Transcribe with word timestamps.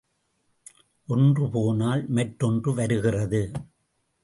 ஒன்று 1.07 1.49
போனால் 1.49 2.03
மற்றொன்று 2.09 2.73
வருகிறது. 2.73 3.51